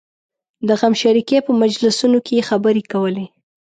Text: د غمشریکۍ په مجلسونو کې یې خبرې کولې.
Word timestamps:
د 0.67 0.69
غمشریکۍ 0.79 1.37
په 1.45 1.51
مجلسونو 1.61 2.17
کې 2.25 2.33
یې 2.37 2.43
خبرې 2.49 2.83
کولې. 2.91 3.25